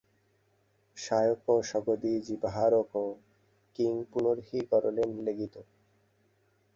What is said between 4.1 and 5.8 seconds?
পুনর্হি গরলেন লেপিতঃ?